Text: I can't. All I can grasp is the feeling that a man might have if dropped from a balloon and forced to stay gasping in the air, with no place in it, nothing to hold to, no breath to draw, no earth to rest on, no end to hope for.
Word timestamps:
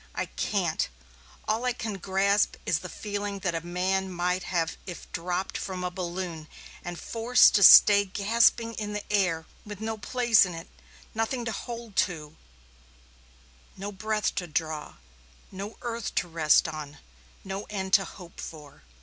I 0.15 0.25
can't. 0.25 0.89
All 1.47 1.63
I 1.63 1.73
can 1.73 1.99
grasp 1.99 2.55
is 2.65 2.79
the 2.79 2.89
feeling 2.89 3.37
that 3.45 3.53
a 3.53 3.61
man 3.63 4.09
might 4.11 4.41
have 4.41 4.75
if 4.87 5.05
dropped 5.11 5.59
from 5.59 5.83
a 5.83 5.91
balloon 5.91 6.47
and 6.83 6.97
forced 6.99 7.53
to 7.53 7.61
stay 7.61 8.05
gasping 8.05 8.73
in 8.73 8.93
the 8.93 9.03
air, 9.13 9.45
with 9.63 9.79
no 9.79 9.97
place 9.99 10.43
in 10.43 10.55
it, 10.55 10.67
nothing 11.13 11.45
to 11.45 11.51
hold 11.51 11.95
to, 11.97 12.35
no 13.77 13.91
breath 13.91 14.33
to 14.41 14.47
draw, 14.47 14.95
no 15.51 15.77
earth 15.83 16.15
to 16.15 16.27
rest 16.27 16.67
on, 16.67 16.97
no 17.43 17.67
end 17.69 17.93
to 17.93 18.03
hope 18.05 18.39
for. 18.39 18.81